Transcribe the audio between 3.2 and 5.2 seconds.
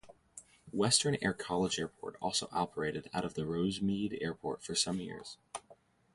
of the Rosemead Airport for some